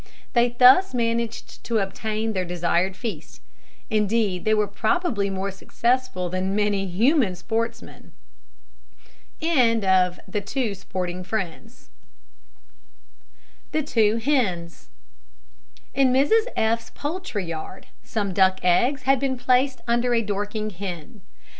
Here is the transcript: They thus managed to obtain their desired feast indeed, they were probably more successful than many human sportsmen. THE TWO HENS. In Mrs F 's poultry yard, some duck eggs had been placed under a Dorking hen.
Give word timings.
They 0.33 0.49
thus 0.49 0.95
managed 0.95 1.63
to 1.65 1.77
obtain 1.77 2.33
their 2.33 2.43
desired 2.43 2.97
feast 2.97 3.39
indeed, 3.91 4.45
they 4.45 4.53
were 4.55 4.65
probably 4.65 5.29
more 5.29 5.51
successful 5.51 6.27
than 6.27 6.55
many 6.55 6.87
human 6.87 7.35
sportsmen. 7.35 8.11
THE 9.41 10.31
TWO 13.85 14.17
HENS. 14.17 14.89
In 15.93 16.11
Mrs 16.11 16.45
F 16.55 16.81
's 16.81 16.89
poultry 16.95 17.45
yard, 17.45 17.85
some 18.01 18.33
duck 18.33 18.59
eggs 18.63 19.03
had 19.03 19.19
been 19.19 19.37
placed 19.37 19.81
under 19.87 20.15
a 20.15 20.23
Dorking 20.23 20.71
hen. 20.71 21.21